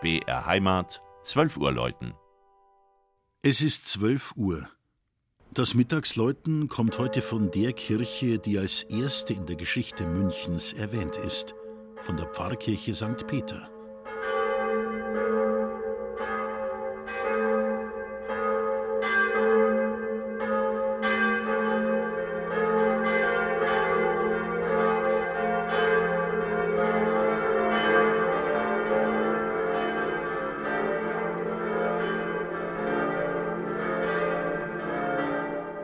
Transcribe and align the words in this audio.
BR 0.00 0.46
Heimat, 0.46 1.02
12 1.24 1.58
Uhr 1.58 1.72
läuten. 1.72 2.14
Es 3.42 3.60
ist 3.60 3.86
12 3.88 4.32
Uhr. 4.34 4.66
Das 5.52 5.74
Mittagsläuten 5.74 6.68
kommt 6.68 6.98
heute 6.98 7.20
von 7.20 7.50
der 7.50 7.74
Kirche, 7.74 8.38
die 8.38 8.58
als 8.58 8.84
erste 8.84 9.34
in 9.34 9.44
der 9.44 9.56
Geschichte 9.56 10.06
Münchens 10.06 10.72
erwähnt 10.72 11.16
ist, 11.16 11.54
von 12.00 12.16
der 12.16 12.26
Pfarrkirche 12.28 12.94
St. 12.94 13.26
Peter. 13.26 13.68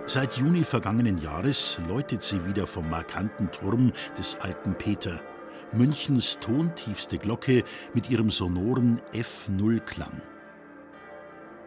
Seit 0.08 0.36
Juni 0.36 0.62
vergangenen 0.62 1.20
Jahres 1.20 1.80
läutet 1.88 2.22
sie 2.22 2.46
wieder 2.46 2.68
vom 2.68 2.88
markanten 2.88 3.50
Turm 3.50 3.92
des 4.16 4.36
alten 4.36 4.74
Peter, 4.74 5.20
Münchens 5.72 6.38
tontiefste 6.38 7.18
Glocke 7.18 7.64
mit 7.92 8.08
ihrem 8.08 8.30
sonoren 8.30 9.02
F0-Klang. 9.12 10.22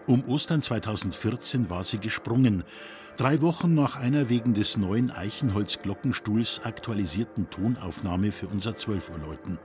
Um 0.08 0.26
Ostern 0.30 0.62
2014 0.62 1.70
war 1.70 1.84
sie 1.84 1.98
gesprungen, 1.98 2.64
drei 3.18 3.42
Wochen 3.42 3.76
nach 3.76 3.98
einer 3.98 4.30
wegen 4.30 4.54
des 4.54 4.78
neuen 4.78 5.12
Eichenholz-Glockenstuhls 5.12 6.62
aktualisierten 6.64 7.50
Tonaufnahme 7.50 8.32
für 8.32 8.48
unser 8.48 8.78
12 8.78 9.10
Uhr 9.10 9.20
Läuten. 9.20 9.60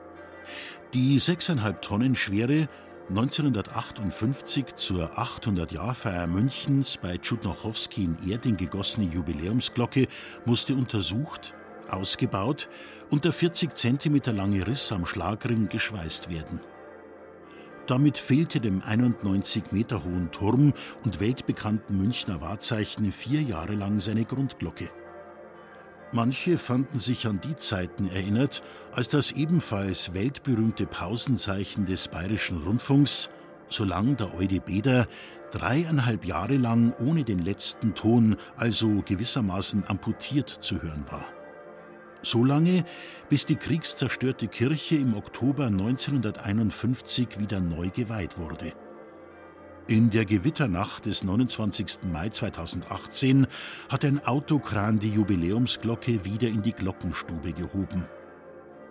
Die 0.94 1.20
sechseinhalb 1.20 1.80
Tonnen 1.80 2.16
schwere 2.16 2.68
1958 3.10 4.76
zur 4.76 5.18
800-Jahrfeier 5.18 6.26
Münchens 6.26 6.96
bei 6.96 7.18
Tschudnochowski 7.18 8.04
in 8.04 8.16
Erding 8.30 8.56
gegossene 8.56 9.06
Jubiläumsglocke 9.06 10.08
musste 10.46 10.74
untersucht, 10.74 11.52
ausgebaut 11.90 12.70
und 13.10 13.26
der 13.26 13.34
40 13.34 13.74
cm 13.74 14.34
lange 14.34 14.66
Riss 14.66 14.90
am 14.90 15.04
Schlagring 15.04 15.68
geschweißt 15.68 16.30
werden. 16.30 16.60
Damit 17.86 18.16
fehlte 18.16 18.58
dem 18.58 18.80
91 18.82 19.64
Meter 19.70 20.02
hohen 20.02 20.30
Turm 20.32 20.72
und 21.04 21.20
weltbekannten 21.20 21.98
Münchner 21.98 22.40
Wahrzeichen 22.40 23.12
vier 23.12 23.42
Jahre 23.42 23.74
lang 23.74 24.00
seine 24.00 24.24
Grundglocke. 24.24 24.88
Manche 26.14 26.58
fanden 26.58 27.00
sich 27.00 27.26
an 27.26 27.40
die 27.40 27.56
Zeiten 27.56 28.08
erinnert, 28.08 28.62
als 28.92 29.08
das 29.08 29.32
ebenfalls 29.32 30.14
weltberühmte 30.14 30.86
Pausenzeichen 30.86 31.86
des 31.86 32.06
Bayerischen 32.06 32.62
Rundfunks, 32.62 33.30
solang 33.68 34.16
der 34.16 34.32
Eude 34.32 34.60
Beder, 34.60 35.08
dreieinhalb 35.50 36.24
Jahre 36.24 36.56
lang 36.56 36.94
ohne 37.00 37.24
den 37.24 37.40
letzten 37.40 37.96
Ton, 37.96 38.36
also 38.54 39.02
gewissermaßen 39.04 39.88
amputiert 39.88 40.48
zu 40.48 40.80
hören 40.80 41.04
war. 41.10 41.26
So 42.22 42.44
lange, 42.44 42.84
bis 43.28 43.44
die 43.44 43.56
kriegszerstörte 43.56 44.46
Kirche 44.46 44.94
im 44.94 45.14
Oktober 45.14 45.66
1951 45.66 47.40
wieder 47.40 47.58
neu 47.58 47.90
geweiht 47.90 48.38
wurde. 48.38 48.72
In 49.86 50.08
der 50.08 50.24
Gewitternacht 50.24 51.04
des 51.04 51.24
29. 51.24 52.04
Mai 52.10 52.30
2018 52.30 53.46
hat 53.90 54.06
ein 54.06 54.24
Autokran 54.24 54.98
die 54.98 55.10
Jubiläumsglocke 55.10 56.24
wieder 56.24 56.48
in 56.48 56.62
die 56.62 56.72
Glockenstube 56.72 57.52
gehoben. 57.52 58.06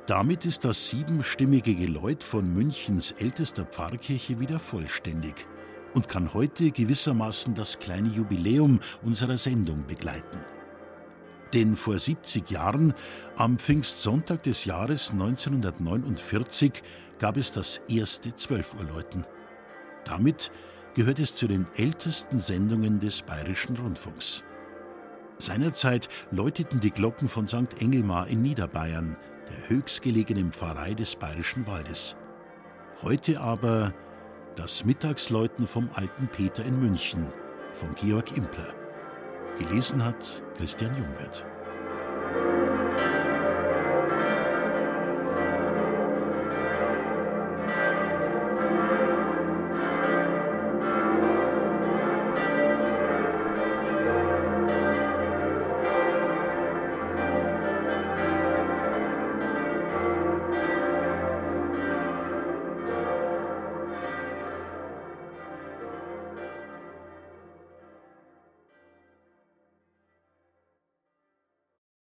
Damit 0.06 0.46
ist 0.46 0.66
das 0.66 0.90
siebenstimmige 0.90 1.74
Geläut 1.74 2.22
von 2.22 2.54
Münchens 2.54 3.12
ältester 3.14 3.66
Pfarrkirche 3.66 4.40
wieder 4.40 4.60
vollständig 4.60 5.34
und 5.96 6.10
kann 6.10 6.32
heute 6.32 6.70
gewissermaßen 6.70 7.56
das 7.56 7.80
kleine 7.80 8.10
Jubiläum 8.10 8.80
unserer 9.02 9.38
Sendung 9.38 9.88
begleiten. 9.88 10.42
Denn 11.54 11.76
vor 11.76 11.98
70 11.98 12.52
Jahren, 12.52 12.94
am 13.36 13.58
Pfingstsonntag 13.58 14.44
des 14.44 14.66
Jahres 14.66 15.10
1949, 15.10 16.84
gab 17.18 17.38
es 17.38 17.52
das 17.52 17.82
erste 17.88 18.36
Zwölfuhrläuten. 18.36 19.26
Damit 20.06 20.52
gehört 20.94 21.20
es 21.20 21.36
zu 21.36 21.48
den 21.48 21.68
ältesten 21.76 22.40
Sendungen 22.40 23.00
des 23.00 23.22
Bayerischen 23.22 23.78
Rundfunks. 23.78 24.44
Seinerzeit 25.40 26.10
läuteten 26.32 26.80
die 26.80 26.92
Glocken 26.92 27.28
von 27.28 27.48
St. 27.48 27.82
Engelmar 27.82 28.28
in 28.28 28.42
Niederbayern, 28.42 29.18
der 29.50 29.70
höchstgelegenen 29.70 30.52
Pfarrei 30.52 30.94
des 30.94 31.16
Bayerischen 31.16 31.68
Waldes. 31.68 32.16
Heute 33.02 33.42
aber 33.42 33.94
das 34.56 34.86
Mittagsläuten 34.86 35.68
vom 35.68 35.90
alten 35.94 36.28
Peter 36.28 36.64
in 36.64 36.80
München 36.80 37.28
von 37.74 37.94
Georg 37.96 38.38
Impler. 38.38 38.74
Gelesen 39.58 40.04
hat 40.06 40.44
Christian 40.58 40.96
Jungwirth. 40.96 41.44